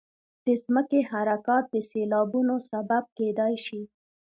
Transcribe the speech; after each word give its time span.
د 0.45 0.47
ځمکې 0.63 0.99
حرکات 1.11 1.65
د 1.73 1.75
سیلابونو 1.89 2.55
سبب 2.71 3.03
کېدای 3.17 3.53
شي. 3.65 3.81